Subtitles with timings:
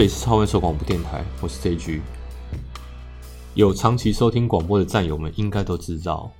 [0.00, 2.00] 这里是超文手广播电台，我是 JG。
[3.52, 6.32] 有长期收听广播的战友们应该都知道，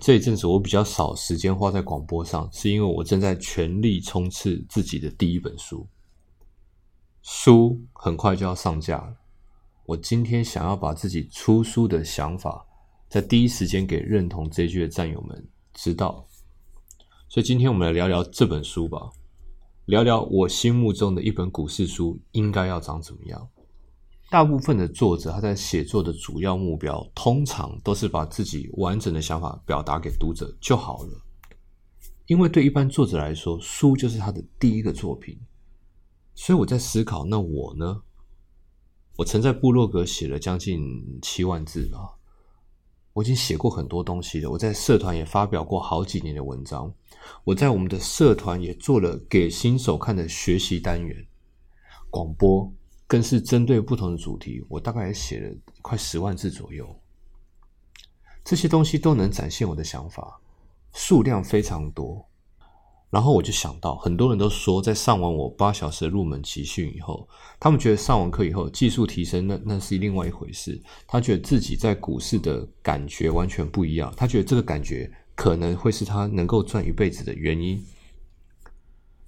[0.00, 5.86] 这一阵子我比较少时间花在广播上，是因为我正在全力冲刺自己的第一本书。
[7.22, 9.14] 书很快就要上架了，
[9.84, 12.66] 我今天想要把自己出书的想法，
[13.08, 16.26] 在第一时间给认同 JG 的战友们知道。
[17.28, 19.12] 所以今天我们来聊聊这本书吧。
[19.86, 23.48] 聊聊我心目中的一本股市书应该要长怎么样？
[24.28, 31.10] 大部分的作者他在写作的主要目标，通常都是把自己完整的想法表达给读者就好了。
[32.26, 35.38] 因为对一般作者来说，书就是他的第一个作品。
[36.34, 38.02] 所以我在思考，那我呢？
[39.18, 40.80] 我曾在部落格写了将近
[41.22, 42.16] 七万字吧。
[43.12, 46.92] 我已经写过很多东西了，我在社团也发表过好几年的文章，
[47.44, 51.26] 我在我们的社团也做了给新手看的学习单元，
[52.10, 52.72] 广播
[53.06, 56.88] 更是针对不同的主题，我大概写了快十万字左右。
[58.44, 60.40] 这些东西都能展现我的想法，
[60.92, 62.24] 数量非常多。
[63.08, 67.26] 然后我就想到，很多人都说，在上完我八小时的入门集训以后，
[67.58, 70.78] 他们觉得上完课以后技术提升，那那是另外一回事。
[71.06, 77.80] 他觉得自己在股市的感觉完全不一样，他觉得这个感觉可能会是他能够赚一辈子的原因。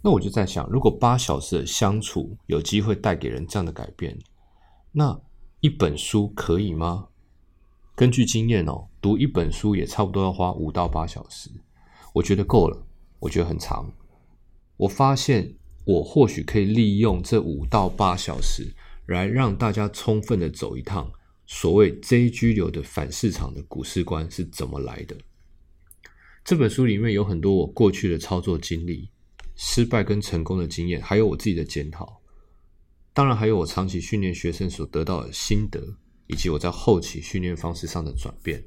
[0.00, 4.16] 那我就在想，如果八小时的相处有机会带给人这样的改变，
[4.92, 5.20] 那
[5.60, 7.08] 一本书可以吗？
[7.96, 11.50] 根据经验哦，读一本书也差不多要花五到八小时，
[12.14, 12.86] 我觉得够了。
[13.18, 13.90] 我觉得很长。
[14.76, 18.74] 我发现我或许可以利用这五到八小时，
[19.06, 21.10] 来让大家充分的走一趟
[21.46, 25.16] 所谓 JG 流的反市场的股市观是怎么来的。
[26.46, 29.10] 这本书里面有很多我过去的操作经历、
[29.56, 32.22] 失败跟成功的经验，还有我自己的检讨。
[33.12, 35.84] 当然，还有我长期训练学生所得到的心得，
[36.28, 38.64] 以及我在后期训练方式上的转变。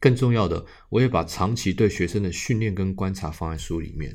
[0.00, 4.12] 更重要的，我也把长期对学生的训练跟观察放在书里面。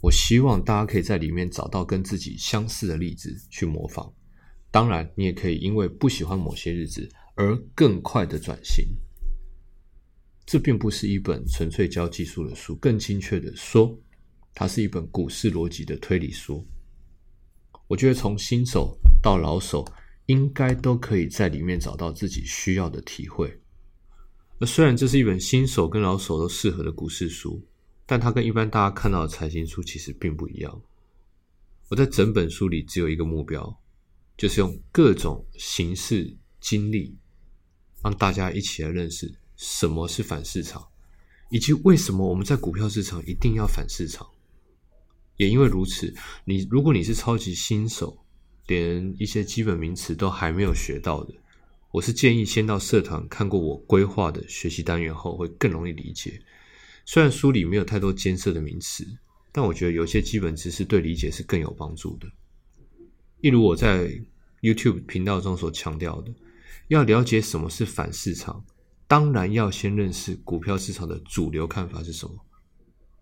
[0.00, 4.12] 我希望大家可以在里面找到跟自己相似的例子去模仿。
[4.72, 8.84] 当然，你也可以因为不喜欢某些日子而更快的转型。
[10.48, 13.94] 这并不是一本纯粹教技术的书，更精确的说，
[14.54, 16.66] 它是一本股市逻辑的推理书。
[17.86, 19.84] 我觉得从新手到老手，
[20.24, 23.60] 应该都可以在里面找到自己需要的体会。
[24.58, 27.62] 而虽然这是一本新手跟老手都适合的股市书，
[28.06, 30.82] 但它跟一般大家看到的财经书其实并不一样。
[31.90, 33.78] 我在整本书里只有一个目标，
[34.38, 37.14] 就是用各种形式经历，
[38.02, 40.88] 让大家一起来认识什么是反市场，
[41.50, 44.26] 以及为什么我们在股票市场一定要反市场。
[45.36, 46.14] 也因为如此，
[46.44, 48.16] 你如果你是超级新手，
[48.68, 51.34] 连一些基本名词都还没有学到的。
[51.90, 56.40] 我是建议先到社团看过我规划的学习单元后，会更容易理解。
[57.04, 59.06] 虽然书里没有太多艰涩的名词，
[59.50, 62.28] 但我觉得有些基本知识对理解是更有帮助的。
[63.40, 64.08] 例如我在
[64.60, 66.32] YouTube 频道中所强调的，
[66.88, 68.64] 要了解什么是反市场，
[69.08, 72.36] 当然要先认识股票市场的主流看法是什么。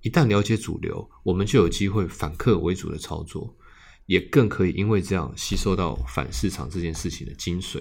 [0.03, 3.57] 一旦了解主流，我们就有机会反客为主的操作，
[4.07, 7.81] 也更可以因为这样吸收到反市场这件事情的精髓。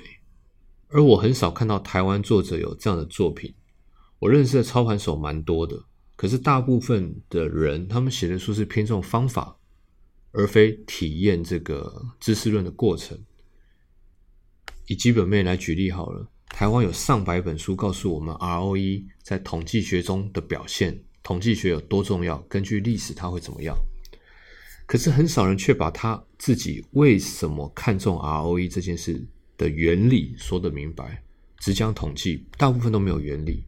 [0.90, 3.54] 而我很少看到台湾作者有这样的作品。
[4.20, 5.84] 我认识的操盘手蛮多的，
[6.16, 9.58] 可是大部分的人，他们写的书是偏重方法，
[10.32, 13.20] 而非体验这个知识论的过程。
[14.88, 23.78] 以基本面来举例好了，台湾有上百本书告诉我们 ROE 在统计学中的表现，统计学有多重要，根据历史它会怎么样。
[24.86, 29.22] 可是很少人却把他自己为什么看重 ROE 这件事。
[29.58, 31.22] 的原理说得明白，
[31.60, 33.66] 只讲统计，大部分都没有原理。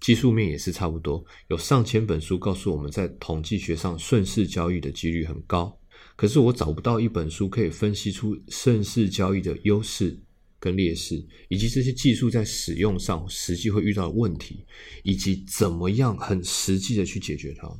[0.00, 5.78] 技术面也是差不多，有上千本书告诉我们在统计学上顺势交易的几率很高，
[6.16, 10.18] 可是我找不到一本书可以分析出顺势交易的优势
[10.64, 14.64] 跟劣势，以及这些技术在使用上实际会遇到的问题，
[15.02, 17.70] 以及怎么样很实际的去解决它。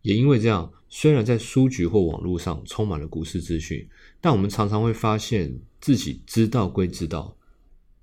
[0.00, 3.88] 也因为这样，虽然在书局或网络上充满了股市资讯，
[4.20, 7.36] 但我们常常会发现自己知道归知道，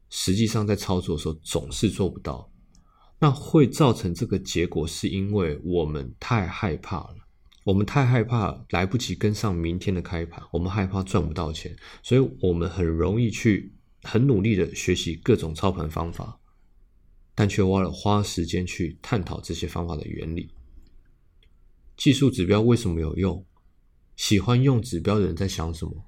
[0.10, 2.50] 实际上在操作的时候总是做不到。
[3.20, 7.18] 那会造成这个结果，是因为我们太害怕了，
[7.66, 16.40] 我们太害怕来不及跟上明天的开盘，我们害怕赚不到钱，所以我们很容易去很努力的学习各种操盘方法，
[17.36, 20.50] 但却忘了花时间去探讨这些方法的原理。
[21.98, 23.46] 技术指标为什么有用？
[24.16, 26.06] 喜欢用指标的人在想什么？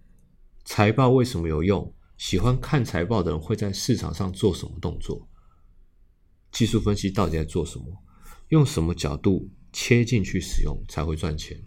[0.63, 1.94] 财报为什么有用？
[2.18, 5.27] 喜欢看财报的人会在市场上做什么动作？
[6.51, 7.86] 技术分析到底在做什么？
[8.50, 11.58] 用什么角度切进去使用才会赚钱？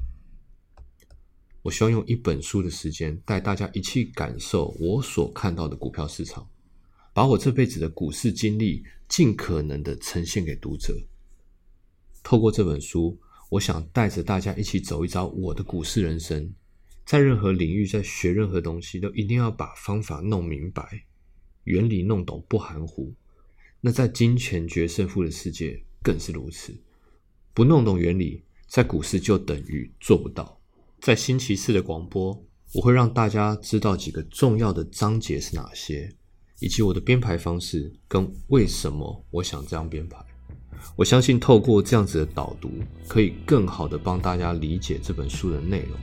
[1.63, 6.47] 我希望用一本书的时间带大家一起感受我所看到的股票市场，
[7.15, 10.95] 把我这辈子的股市经历尽可能的呈现给读者。
[12.23, 13.19] 透过这本书，
[13.51, 16.53] 我想带着大家一起走一遭我的股市人生。
[17.07, 21.05] 在任何领域，在学任何东西，都一定要把方法弄明白，
[21.65, 23.15] 原理弄懂，不含糊。
[23.81, 26.75] 那在金钱决胜负的世界更是如此，
[27.55, 30.61] 不弄懂原理，在股市就等于做不到。
[31.01, 32.37] 在星期四的广播，
[32.75, 36.13] 我会让大家知道几个重要的章节是哪些，
[36.59, 40.19] 以及我的编排方式跟为什么我想这样编排。
[40.97, 42.73] 我相信透过这样子的导读，
[43.07, 45.97] 可以更好的帮大家理解这本书的内容。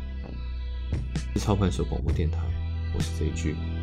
[1.33, 2.39] 是操盘手广播电台，
[2.95, 3.80] 我是 Z G。